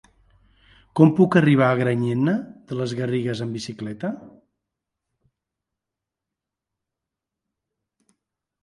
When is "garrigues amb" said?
3.01-3.59